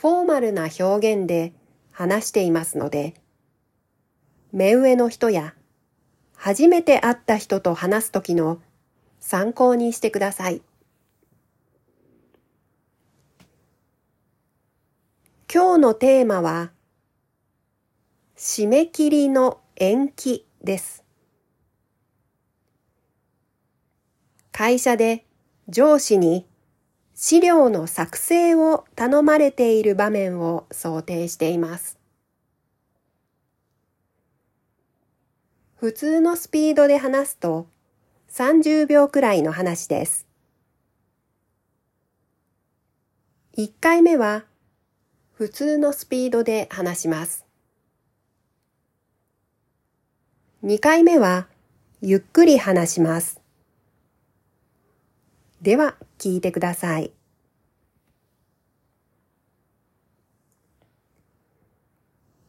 [0.00, 1.52] フォーマルな表現で
[1.90, 3.14] 話していますので、
[4.52, 5.54] 目上の人や
[6.36, 8.60] 初めて会った人と話すときの
[9.18, 10.62] 参考にしてください。
[15.52, 16.70] 今日のテーマは、
[18.36, 21.02] 締め切りの延期です。
[24.52, 25.26] 会社で
[25.68, 26.46] 上司に
[27.20, 31.98] 資料の作成を頼まれている場面を想定しています。
[35.74, 37.66] 普通のスピードで話すと
[38.30, 40.28] 30秒くらいの話です。
[43.56, 44.44] 1回目は
[45.32, 47.44] 普通のスピードで話します。
[50.62, 51.48] 2回目は
[52.00, 53.40] ゆっくり話します。
[55.60, 57.12] では聞いてください。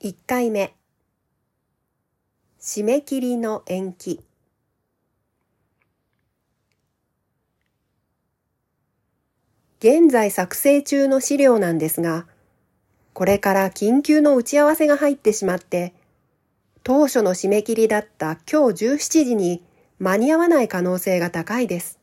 [0.00, 0.74] 1回目
[2.58, 4.24] 締め切りの延期
[9.80, 12.26] 現在作成中の資料なんですが、
[13.12, 15.94] これから緊急の打ち合わせが入ってしまって、
[16.82, 19.62] 当初の締め切りだった今日17時に
[19.98, 21.99] 間に合わない可能性が高いです。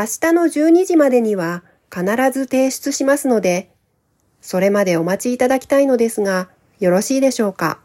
[0.00, 1.62] 明日の12時までには
[1.92, 3.68] 必ず提出しますので、
[4.40, 6.48] それまでお待ちいただきたいのですが、
[6.78, 7.80] よろしいでしょうか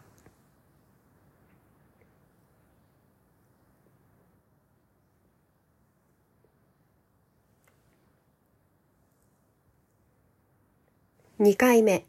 [11.42, 12.06] ？2回目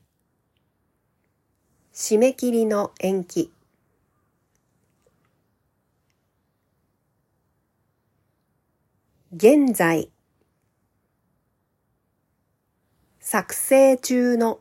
[1.93, 3.51] 締め切りの延期
[9.39, 10.11] 現在。
[13.21, 14.61] 作成中の。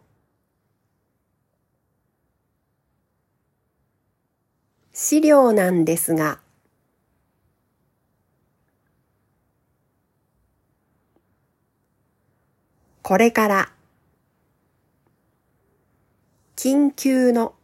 [4.92, 6.42] 資料なんですが。
[13.02, 13.72] これから。
[16.58, 17.56] 緊急の。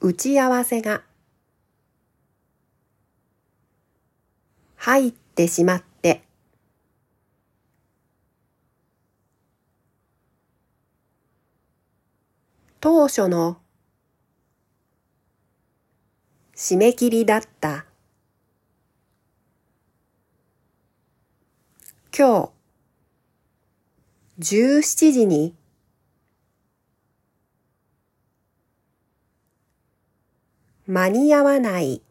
[0.00, 1.02] 打ち合わせが。
[4.84, 6.24] 入ってしまって。
[12.80, 13.58] 当初の
[16.56, 17.86] 締め切りだった。
[22.12, 22.50] 今
[24.40, 25.54] 日17時に
[30.88, 32.02] 間に合わない。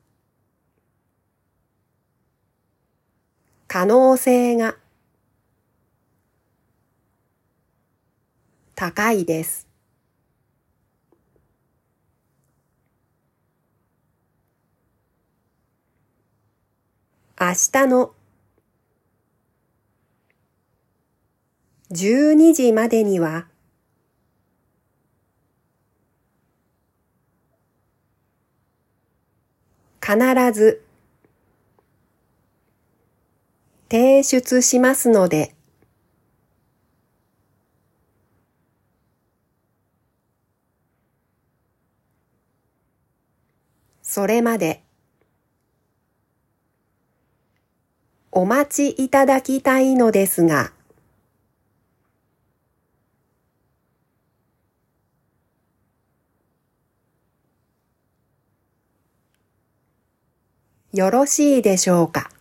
[3.73, 4.75] 可能性が
[8.75, 9.65] 高いです。
[17.39, 18.13] 明日の
[21.91, 23.47] 12時までには
[30.01, 30.17] 必
[30.51, 30.83] ず
[33.91, 35.53] 提出しますので。
[44.01, 44.81] それまで。
[48.31, 50.71] お待ちいただきたいのですが。
[60.93, 62.31] よろしいでしょうか。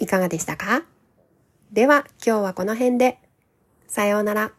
[0.00, 0.82] いかがでしたか？
[1.72, 3.18] では今日はこの辺で。
[3.86, 4.52] さようなら。